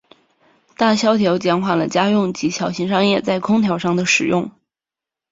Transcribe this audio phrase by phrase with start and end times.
[0.77, 4.49] 大萧条减缓了家用及小型商业在空调上的使用。